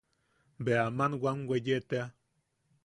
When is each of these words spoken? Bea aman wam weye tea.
Bea 0.65 0.79
aman 0.87 1.13
wam 1.21 1.39
weye 1.49 1.77
tea. 1.89 2.07